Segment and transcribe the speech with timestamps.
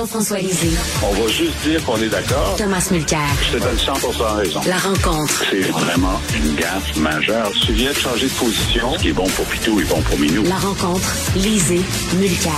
[0.00, 0.70] Jean-François Lisée.
[1.02, 2.54] On va juste dire qu'on est d'accord.
[2.56, 3.20] Thomas Mulcair.
[3.42, 3.92] Je te donne 100
[4.34, 4.60] raison.
[4.66, 5.44] La rencontre.
[5.50, 7.50] C'est vraiment une gaffe majeure.
[7.66, 8.94] Tu viens de changer de position.
[8.94, 10.44] Ce qui est bon pour Pitou est bon pour Minou.
[10.44, 11.06] La rencontre.
[11.36, 11.82] Lisée.
[12.18, 12.50] Mulcair.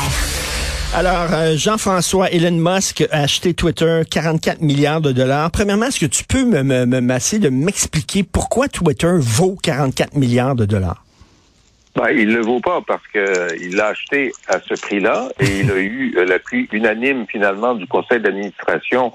[0.94, 5.50] Alors, euh, Jean-François, Elon Musk a acheté Twitter 44 milliards de dollars.
[5.50, 10.14] Premièrement, est-ce que tu peux me, me, me masser de m'expliquer pourquoi Twitter vaut 44
[10.14, 11.02] milliards de dollars?
[11.94, 15.70] Ben, il ne le vaut pas parce qu'il l'a acheté à ce prix-là et il
[15.70, 19.12] a eu l'appui unanime finalement du conseil d'administration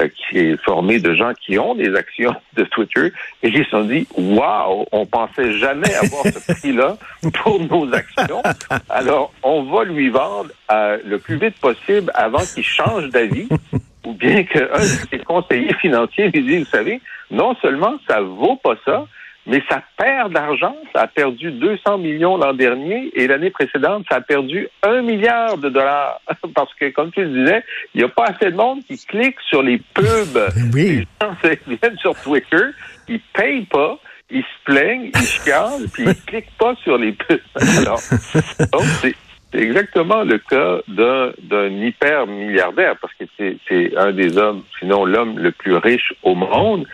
[0.00, 3.12] euh, qui est formé de gens qui ont des actions de Twitter
[3.42, 6.96] et qui se sont dit Waouh, on pensait jamais avoir ce prix-là
[7.42, 8.42] pour nos actions.
[8.88, 13.48] Alors, on va lui vendre euh, le plus vite possible avant qu'il change d'avis
[14.04, 18.56] ou bien qu'un de ses conseillers financiers lui dise Vous savez, non seulement ça vaut
[18.56, 19.06] pas ça,
[19.48, 20.76] mais ça perd d'argent.
[20.94, 25.56] Ça a perdu 200 millions l'an dernier et l'année précédente, ça a perdu un milliard
[25.56, 26.20] de dollars.
[26.54, 29.40] Parce que, comme tu le disais, il n'y a pas assez de monde qui clique
[29.48, 30.06] sur les pubs.
[30.74, 30.84] Oui.
[30.88, 31.34] Les gens
[31.66, 32.62] viennent sur Twitter,
[33.08, 33.98] ils payent pas,
[34.30, 37.40] ils se plaignent, ils chialent, puis ils cliquent pas sur les pubs.
[37.78, 38.00] Alors,
[38.72, 39.14] donc, c'est
[39.54, 45.38] exactement le cas d'un, d'un hyper milliardaire, parce que c'est un des hommes, sinon l'homme
[45.38, 46.86] le plus riche au monde.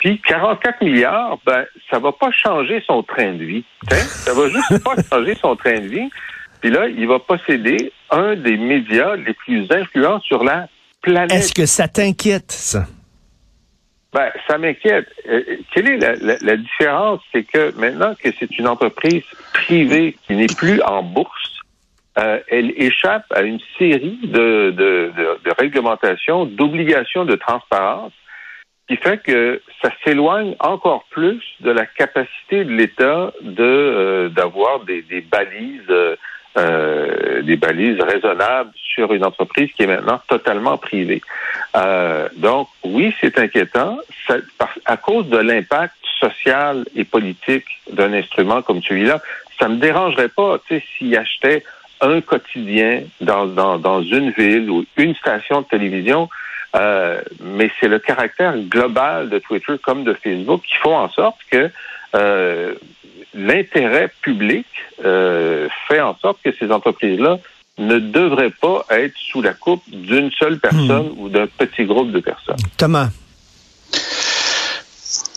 [0.00, 3.64] Puis 44 milliards, ben ça va pas changer son train de vie.
[3.86, 4.00] T'sais?
[4.00, 6.10] Ça va juste pas changer son train de vie.
[6.60, 10.68] Puis là, il va posséder un des médias les plus influents sur la
[11.02, 11.32] planète.
[11.32, 12.86] Est-ce que ça t'inquiète, ça?
[14.12, 15.06] Ben, ça m'inquiète.
[15.28, 17.20] Euh, quelle est la, la, la différence?
[17.32, 21.60] C'est que maintenant que c'est une entreprise privée qui n'est plus en bourse,
[22.18, 28.12] euh, elle échappe à une série de, de, de, de réglementations, d'obligations de transparence
[28.90, 34.80] qui fait que ça s'éloigne encore plus de la capacité de l'État de euh, d'avoir
[34.80, 35.94] des, des balises
[36.58, 41.22] euh, des balises raisonnables sur une entreprise qui est maintenant totalement privée.
[41.76, 43.96] Euh, donc oui, c'est inquiétant
[44.26, 44.38] ça,
[44.84, 49.20] à cause de l'impact social et politique d'un instrument comme celui-là.
[49.60, 51.62] Ça me dérangerait pas, tu sais, s'il achetait
[52.00, 56.28] un quotidien dans, dans, dans une ville ou une station de télévision
[56.76, 61.38] euh, mais c'est le caractère global de Twitter comme de Facebook qui font en sorte
[61.50, 61.70] que
[62.14, 62.74] euh,
[63.34, 64.66] l'intérêt public
[65.04, 67.38] euh, fait en sorte que ces entreprises-là
[67.78, 71.18] ne devraient pas être sous la coupe d'une seule personne hmm.
[71.18, 72.60] ou d'un petit groupe de personnes.
[72.76, 73.08] Thomas.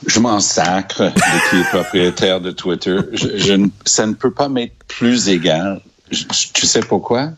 [0.05, 2.97] Je m'en sacre de qui est propriétaire de Twitter.
[3.13, 5.81] Je, je, ça ne peut pas m'être plus égal.
[6.11, 7.29] Je, tu sais pourquoi?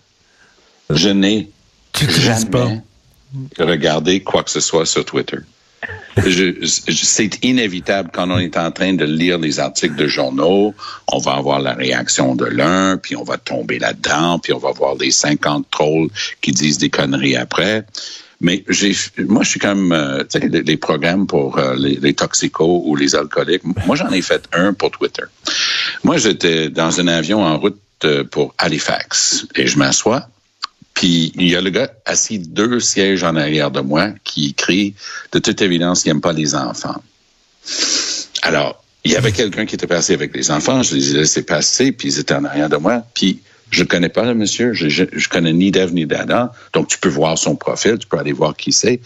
[0.89, 1.49] Je n'ai
[1.93, 2.69] jamais pas
[3.59, 5.37] regarder quoi que ce soit sur Twitter.
[6.17, 10.73] c'est inévitable quand on est en train de lire les articles de journaux,
[11.11, 14.71] on va avoir la réaction de l'un, puis on va tomber là-dedans, puis on va
[14.71, 16.09] voir les 50 trolls
[16.41, 17.85] qui disent des conneries après.
[18.41, 18.63] Mais
[19.17, 23.15] moi, je suis comme, euh, sais, les, programmes pour euh, les, les, toxicos ou les
[23.15, 23.63] alcooliques.
[23.85, 25.23] Moi, j'en ai fait un pour Twitter.
[26.03, 30.27] Moi, j'étais dans un avion en route euh, pour Halifax et je m'assois
[30.95, 34.95] puis il y a le gars assis deux sièges en arrière de moi qui crie,
[35.31, 37.03] de toute évidence, il n'aime pas les enfants.
[38.41, 41.43] Alors, il y avait quelqu'un qui était passé avec les enfants, je les ai laissés
[41.43, 43.03] passer, puis ils étaient en arrière de moi.
[43.13, 46.49] Puis je ne connais pas le monsieur, je, je, je connais ni d'Ève ni d'Adam,
[46.73, 48.99] donc tu peux voir son profil, tu peux aller voir qui c'est.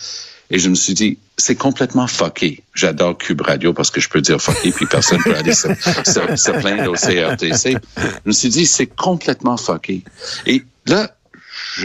[0.52, 2.64] Et je me suis dit, c'est complètement fucké.
[2.74, 5.68] J'adore Cube Radio parce que je peux dire fucké, puis personne peut aller se,
[6.06, 7.78] se plaindre au CRTC.
[7.98, 10.04] Je me suis dit, c'est complètement fucké.
[10.46, 11.16] Et là,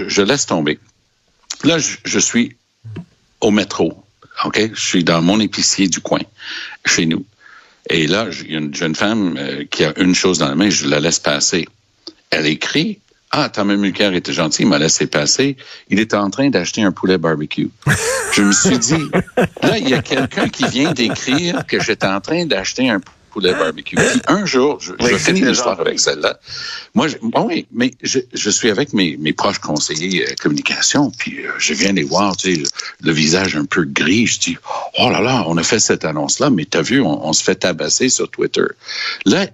[0.09, 0.79] je, laisse tomber.
[1.63, 2.57] Là, je, suis
[3.41, 4.05] au métro,
[4.45, 4.71] OK?
[4.75, 6.21] Je suis dans mon épicier du coin,
[6.85, 7.25] chez nous.
[7.91, 10.55] Et là, il y a une jeune femme euh, qui a une chose dans la
[10.55, 11.69] main, je la laisse passer.
[12.31, 12.99] Elle écrit
[13.37, 15.57] ah, Thomas Mulcair était gentil, il m'a laissé passer.
[15.89, 17.69] Il était en train d'acheter un poulet barbecue.
[18.33, 19.11] Je me suis dit,
[19.61, 23.24] là, il y a quelqu'un qui vient d'écrire que j'étais en train d'acheter un poulet
[23.41, 23.97] barbecue.
[23.97, 26.39] Puis un jour, je, oui, je finis l'histoire avec celle-là.
[26.95, 31.11] Moi, je, bon, oui, mais je, je, suis avec mes, mes proches conseillers euh, communication,
[31.11, 32.69] puis euh, je viens les voir, tu sais, le,
[33.03, 34.27] le, visage un peu gris.
[34.27, 34.57] Je dis,
[34.99, 37.57] oh là là, on a fait cette annonce-là, mais t'as vu, on, on, se fait
[37.57, 38.67] tabasser sur Twitter.
[39.25, 39.47] Là,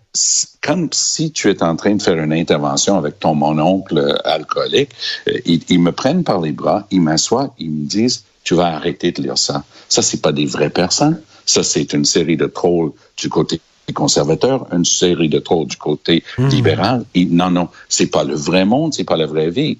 [0.62, 4.90] comme si tu es en train de faire une intervention avec ton mononcle euh, alcoolique,
[5.28, 8.66] euh, ils, ils me prennent par les bras, ils m'assoient, ils me disent, tu vas
[8.74, 9.64] arrêter de lire ça.
[9.88, 11.20] Ça, c'est pas des vraies personnes.
[11.46, 13.60] Ça, c'est une série de trolls du côté
[13.92, 16.48] conservateurs, une série de trolls du côté mmh.
[16.48, 17.04] libéral.
[17.14, 19.78] Et non, non, c'est pas le vrai monde, c'est pas la vraie vie.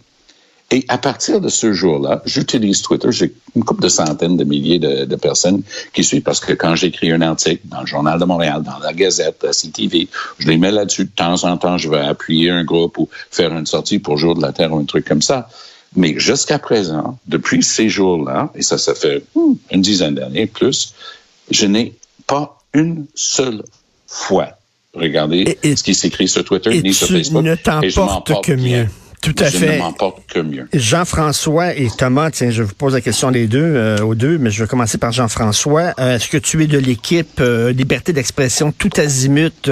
[0.72, 3.08] Et à partir de ce jour-là, j'utilise Twitter.
[3.10, 5.62] J'ai une couple de centaines de milliers de, de, personnes
[5.92, 8.92] qui suivent parce que quand j'écris un article dans le Journal de Montréal, dans la
[8.92, 10.08] Gazette, la CTV,
[10.38, 11.06] je les mets là-dessus.
[11.06, 14.36] De temps en temps, je vais appuyer un groupe ou faire une sortie pour Jour
[14.36, 15.48] de la Terre ou un truc comme ça.
[15.96, 20.94] Mais jusqu'à présent, depuis ces jours-là, et ça, ça fait hmm, une dizaine d'années plus,
[21.50, 21.94] je n'ai
[22.28, 23.64] pas une seule
[24.10, 24.48] fois
[24.92, 27.44] regardé ce qui s'écrit sur Twitter ni sur Facebook.
[27.44, 27.54] Ne
[27.84, 28.86] et je m'en porte que mieux.
[29.22, 29.74] Tout à je fait.
[29.74, 30.66] ne m'en porte que mieux.
[30.72, 34.50] Jean-François et Thomas, tiens, je vous pose la question des deux, euh, aux deux, mais
[34.50, 35.92] je vais commencer par Jean-François.
[36.00, 39.70] Euh, est-ce que tu es de l'équipe euh, liberté d'expression tout azimut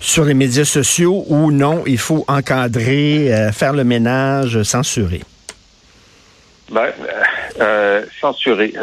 [0.00, 5.22] sur les médias sociaux ou non, il faut encadrer, faire le ménage, censurer?
[6.72, 6.90] Ben,
[8.20, 8.74] censurer.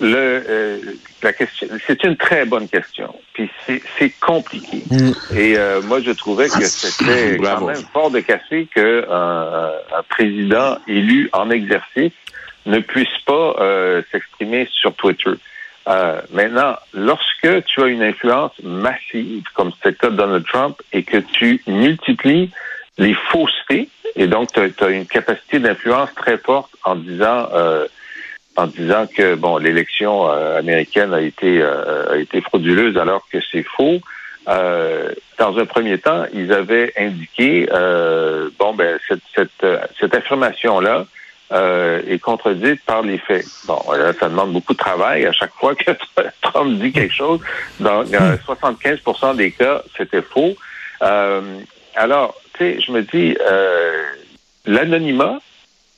[0.00, 0.80] Le,
[1.22, 3.14] la question, c'est une très bonne question.
[3.32, 4.82] Puis c'est compliqué.
[4.90, 5.10] Mm.
[5.36, 10.78] Et euh, moi, je trouvais que c'était quand même fort de casser qu'un un président
[10.86, 12.12] élu en exercice
[12.66, 15.32] ne puisse pas euh, s'exprimer sur Twitter.
[15.88, 20.80] Euh, maintenant, lorsque tu as une influence massive, comme c'est le cas de Donald Trump,
[20.92, 22.50] et que tu multiplies
[22.98, 27.86] les faussetés, et donc tu as, une capacité d'influence très forte en disant euh,
[28.58, 33.38] en disant que bon l'élection euh, américaine a été euh, a été frauduleuse alors que
[33.52, 34.00] c'est faux.
[34.48, 37.68] Euh, dans un premier temps, ils avaient indiqué
[38.58, 39.66] bon ben cette cette,
[40.00, 41.06] cette affirmation là
[41.50, 43.46] est contredite par les faits.
[43.66, 43.80] Bon,
[44.18, 45.92] ça demande beaucoup de travail à chaque fois que
[46.42, 47.40] Trump dit quelque chose.
[47.78, 50.56] Dans 75% des cas, c'était faux.
[51.94, 53.36] alors, tu sais, je me dis
[54.66, 55.38] l'anonymat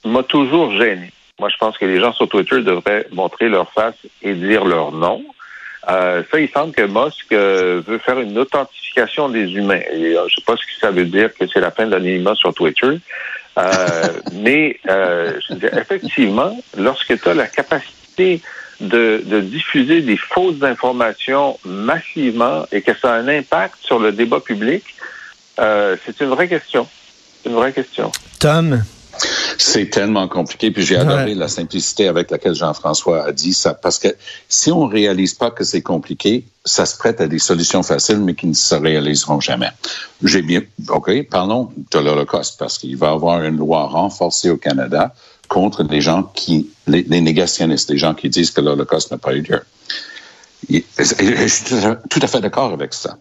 [0.04, 1.10] m'a toujours gêné.
[1.40, 4.92] Moi, je pense que les gens sur Twitter devraient montrer leur face et dire leur
[4.92, 5.24] nom.
[5.88, 9.80] Euh, ça, il semble que Musk euh, veut faire une authentification des humains.
[9.90, 11.86] Et, euh, je ne sais pas ce que ça veut dire que c'est la fin
[11.86, 12.98] de l'anonymat sur Twitter.
[14.32, 18.40] mais je veux effectivement, lorsque tu as la capacité
[18.80, 24.12] de, de, diffuser des fausses informations massivement et que ça a un impact sur le
[24.12, 24.84] débat public,
[25.58, 26.86] c'est une vraie question.
[27.42, 28.12] C'est une vraie question.
[28.38, 28.82] Tom,
[29.58, 30.70] c'est tellement compliqué.
[30.70, 33.74] Puis j'ai adoré la simplicité avec laquelle Jean-François a dit ça.
[33.74, 34.08] Parce que
[34.48, 38.34] si on réalise pas que c'est compliqué, ça se prête à des solutions faciles, mais
[38.34, 39.70] qui ne se réaliseront jamais.
[40.22, 44.56] J'ai bien, OK, parlons de l'Holocauste, parce qu'il va y avoir une loi renforcée au
[44.56, 45.14] Canada
[45.48, 49.42] contre les gens qui, les, négationnistes, les gens qui disent que l'Holocauste n'a pas eu
[49.42, 49.62] lieu.
[50.68, 51.64] je suis
[52.08, 53.18] tout à fait d'accord avec ça.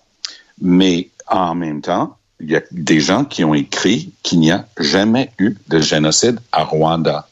[0.61, 4.65] Mais en même temps, il y a des gens qui ont écrit qu'il n'y a
[4.79, 7.27] jamais eu de génocide à Rwanda.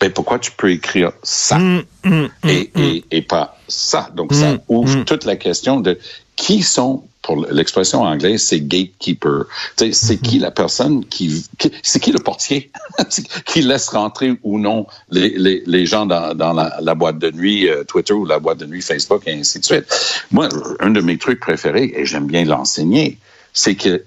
[0.00, 4.10] Ben, pourquoi tu peux écrire ça mm, mm, mm, et, et, pas ça?
[4.14, 5.98] Donc, ça ouvre toute la question de
[6.36, 9.46] qui sont, pour l'expression anglaise, c'est gatekeeper.
[9.76, 11.46] C'est qui la personne qui,
[11.82, 12.70] c'est qui le portier?
[13.46, 17.30] Qui laisse rentrer ou non les, les, les gens dans, dans la, la, boîte de
[17.30, 19.86] nuit euh, Twitter ou la boîte de nuit Facebook et ainsi de suite.
[20.32, 20.48] Moi,
[20.80, 23.18] un de mes trucs préférés, et j'aime bien l'enseigner,
[23.54, 24.04] c'est que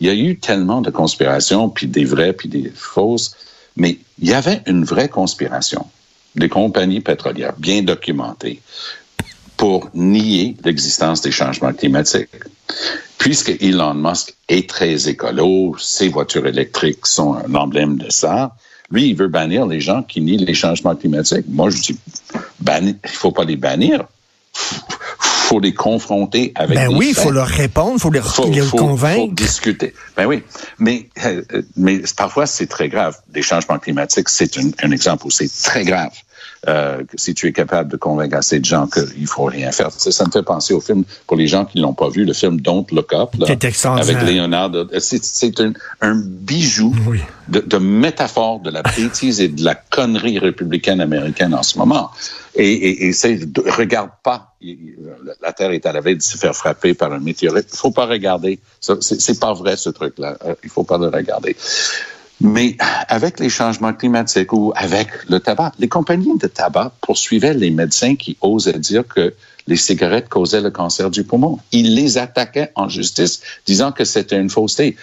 [0.00, 3.34] il y a eu tellement de conspirations, puis des vraies, puis des fausses,
[3.76, 5.86] mais il y avait une vraie conspiration
[6.36, 8.60] des compagnies pétrolières bien documentées
[9.56, 12.28] pour nier l'existence des changements climatiques.
[13.18, 18.54] Puisque Elon Musk est très écolo, ses voitures électriques sont un emblème de ça,
[18.90, 21.44] lui, il veut bannir les gens qui nient les changements climatiques.
[21.48, 21.98] Moi, je dis,
[22.34, 24.06] il faut pas les bannir
[25.48, 28.60] faut les confronter avec ben oui, il faut leur répondre, il faut les, faut, les
[28.66, 29.26] convaincre.
[29.26, 29.94] Faut discuter.
[30.16, 30.42] Ben oui,
[30.78, 31.42] mais, euh,
[31.76, 33.16] mais parfois, c'est très grave.
[33.34, 36.12] Les changements climatiques, c'est un, un exemple où c'est très grave.
[36.66, 39.92] Euh, si tu es capable de convaincre assez de gens qu'il faut rien faire.
[39.92, 42.60] Ça, me fait penser au film, pour les gens qui l'ont pas vu, le film
[42.60, 43.46] Don't Look Up, là,
[43.96, 44.88] avec Leonardo.
[44.98, 46.92] C'est un, un, bijou
[47.46, 52.10] de, de, métaphore de la bêtise et de la connerie républicaine américaine en ce moment.
[52.56, 54.56] Et, et, et c'est, regarde pas,
[55.40, 57.68] la Terre est à la veille de se faire frapper par un météorite.
[57.72, 58.58] Il faut pas regarder.
[58.80, 60.36] C'est pas vrai ce truc-là.
[60.44, 61.56] Euh, il faut pas le regarder.
[62.40, 62.76] Mais
[63.08, 68.14] avec les changements climatiques ou avec le tabac, les compagnies de tabac poursuivaient les médecins
[68.14, 69.34] qui osaient dire que
[69.66, 71.58] les cigarettes causaient le cancer du poumon.
[71.72, 74.96] Ils les attaquaient en justice, disant que c'était une fausseté.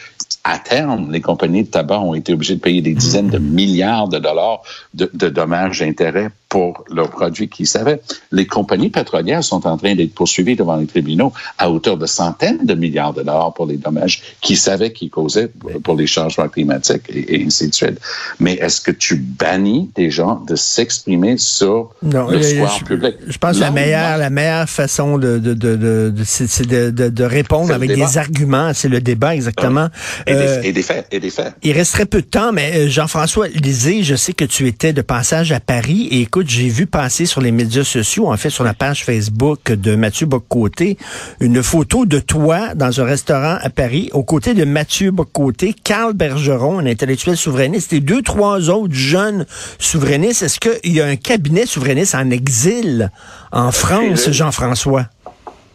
[0.44, 4.08] À terme, les compagnies de tabac ont été obligées de payer des dizaines de milliards
[4.08, 4.62] de dollars
[4.94, 8.00] de, dommages et intérêts pour leurs produits qu'ils savaient.
[8.32, 12.66] Les compagnies pétrolières sont en train d'être poursuivies devant les tribunaux à hauteur de centaines
[12.66, 15.50] de milliards de dollars pour les dommages qu'ils savaient qu'ils causaient
[15.84, 18.00] pour les changements climatiques et, ainsi de suite.
[18.40, 23.16] Mais est-ce que tu bannis des gens de s'exprimer sur le square public?
[23.28, 27.94] Je pense que la meilleure, la meilleure façon de, de, de, de, de, répondre avec
[27.94, 29.90] des arguments, c'est le débat exactement.
[30.26, 31.54] Et, des, euh, et, des, faits, et des faits.
[31.64, 35.02] Il resterait peu de temps, mais euh, Jean-François Lisée, je sais que tu étais de
[35.02, 38.50] passage à Paris et écoute, écoute, j'ai vu passer sur les médias sociaux, en fait
[38.50, 40.98] sur la page Facebook de Mathieu Boccoté,
[41.40, 46.14] une photo de toi dans un restaurant à Paris, aux côtés de Mathieu Boccoté, Carl
[46.14, 49.46] Bergeron, un intellectuel souverainiste, et deux, trois autres jeunes
[49.80, 50.44] souverainistes.
[50.44, 53.12] Est-ce qu'il y a un cabinet souverainiste en exil
[53.52, 55.08] en France, Jean-François?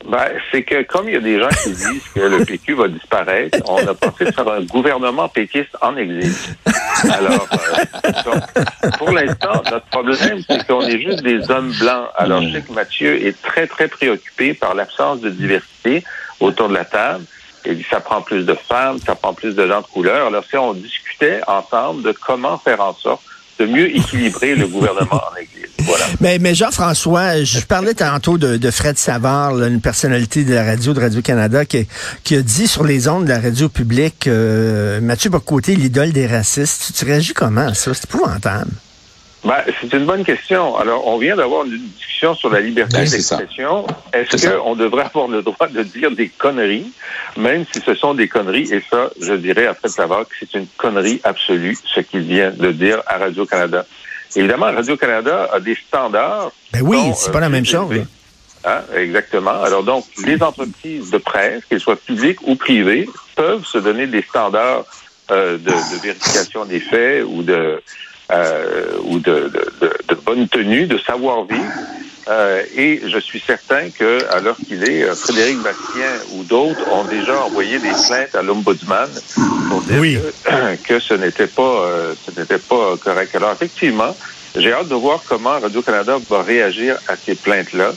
[0.06, 2.88] Ben, c'est que comme il y a des gens qui disent que le PQ va
[2.88, 6.32] disparaître, on a pensé faire un gouvernement péquiste en exil.
[7.10, 12.08] Alors, euh, donc, pour l'instant, notre problème, c'est qu'on est juste des hommes blancs.
[12.16, 16.02] Alors, je sais que Mathieu est très, très préoccupé par l'absence de diversité
[16.40, 17.24] autour de la table.
[17.66, 20.28] Et ça prend plus de femmes, ça prend plus de gens de couleur.
[20.28, 23.22] Alors, si on discutait ensemble de comment faire en sorte
[23.60, 25.20] de mieux équilibrer le gouvernement.
[26.20, 31.64] Mais, Jean-François, je parlais tantôt de, Fred Savard, une personnalité de la radio, de Radio-Canada,
[31.64, 31.86] qui,
[32.24, 36.26] qui, a dit sur les ondes de la radio publique, euh, Mathieu Bocoté, l'idole des
[36.26, 36.84] racistes.
[36.86, 37.92] Tu, tu réagis comment à ça?
[37.92, 38.70] C'est épouvantable.
[39.42, 40.76] Ben, c'est une bonne question.
[40.76, 43.86] Alors, on vient d'avoir une discussion sur la liberté Ben, d'expression.
[44.12, 46.92] Est-ce qu'on devrait avoir le droit de dire des conneries,
[47.36, 48.72] même si ce sont des conneries?
[48.72, 52.70] Et ça, je dirais après savoir que c'est une connerie absolue, ce qu'il vient de
[52.70, 53.86] dire à Radio-Canada.
[54.36, 56.52] Évidemment, Radio-Canada a des standards.
[56.72, 58.04] Ben oui, c'est pas euh, la même plus chose.
[58.64, 59.62] Hein, exactement.
[59.62, 64.22] Alors donc, les entreprises de presse, qu'elles soient publiques ou privées, peuvent se donner des
[64.22, 64.84] standards
[65.30, 67.82] euh, de, de vérification des faits ou de
[68.32, 71.72] euh, ou de, de, de, de bonne tenue, de savoir-vivre.
[72.28, 76.86] Euh, et je suis certain que, à l'heure qu'il est, euh, Frédéric Bastien ou d'autres
[76.92, 79.08] ont déjà envoyé des plaintes à l'ombudsman
[79.68, 80.18] pour dire Oui.
[80.44, 83.34] que, que ce n'était pas, euh, ce n'était pas correct.
[83.34, 84.14] Alors effectivement,
[84.54, 87.92] j'ai hâte de voir comment Radio Canada va réagir à ces plaintes-là.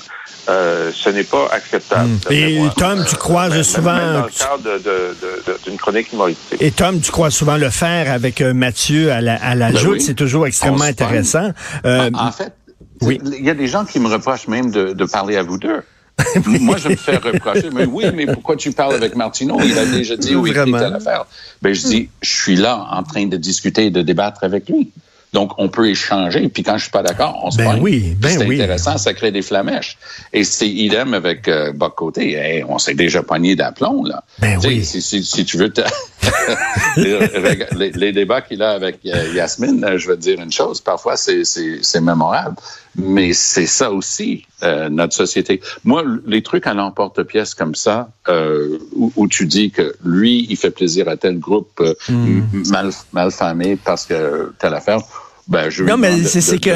[0.49, 2.09] Euh, ce n'est pas acceptable.
[2.09, 2.17] Mm.
[2.17, 2.73] d'après Et moi.
[2.77, 6.61] Tom, tu croises même- souvent- même dans le cadre d'une chronique humoristique.
[6.61, 9.77] Et Tom, tu crois souvent le faire avec euh, Mathieu à la, à la Ben
[9.77, 9.93] joute.
[9.93, 10.01] oui.
[10.01, 11.51] C'est toujours extrêmement intéressant.
[11.85, 12.51] Euh, En fait,
[13.01, 13.21] oui.
[13.37, 15.81] il y a des gens qui me reprochent même de, de parler à vous deux.
[16.45, 19.59] Moi, je me fais reprocher, mais oui, mais pourquoi tu parles avec Martineau?
[19.63, 20.77] Il a déjà dit oui, Vraiment.
[20.77, 21.25] telle affaire.
[21.61, 24.91] Ben, je dis, je suis là en train de discuter et de débattre avec lui.
[25.33, 26.47] Donc, on peut échanger.
[26.49, 28.55] Puis quand je suis pas d'accord, on se Ben oui, ben c'est oui.
[28.61, 29.97] intéressant, ça crée des flamèches.
[30.31, 32.33] Et c'est idem avec euh, Boc Côté.
[32.33, 34.23] Hey, on s'est déjà pogné d'aplomb, là.
[34.39, 34.85] Ben oui.
[34.85, 35.81] Si, si, si tu veux te-
[37.75, 41.17] les, débats qu'il a avec euh, Yasmine, euh, je vais te dire une chose, parfois
[41.17, 42.55] c'est, c'est, c'est mémorable,
[42.95, 45.61] mais c'est ça aussi, euh, notre société.
[45.83, 50.57] Moi, les trucs à l'emporte-pièce comme ça, euh, où, où tu dis que lui, il
[50.57, 52.41] fait plaisir à tel groupe euh, Hmm.
[52.69, 54.99] mal, mal famé parce que telle affaire,
[55.47, 56.69] ben, je Non, mais c'est que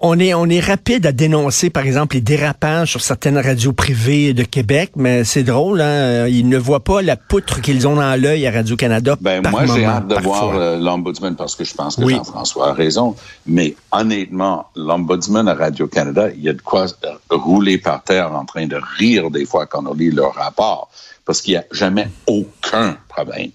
[0.00, 4.32] on, est on est rapide à dénoncer, par exemple, les dérapages sur certaines radios privées
[4.32, 8.20] de Québec, mais c'est drôle, hein, ils ne voient pas la poutre qu'ils ont dans
[8.20, 9.16] l'œil à Radio Canada.
[9.20, 10.40] Ben, par moi, j'ai hâte de parfois.
[10.40, 12.14] voir euh, l'Ombudsman parce que je pense que Oui.
[12.14, 13.16] Jean-François a raison.
[13.46, 18.44] Mais honnêtement, l'Ombudsman à Radio-Canada, il y a de quoi euh, rouler par terre en
[18.44, 20.88] train de rire des fois quand on lit leur rapport
[21.26, 23.50] parce qu'il n'y a jamais aucun problème.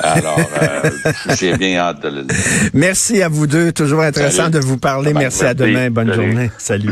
[0.00, 0.90] Alors, euh,
[1.38, 2.26] j'ai bien hâte de le.
[2.74, 4.52] Merci à vous deux, toujours intéressant Salut.
[4.52, 5.12] de vous parler.
[5.12, 6.22] Merci à demain, bonne Salut.
[6.28, 6.50] journée.
[6.58, 6.90] Salut.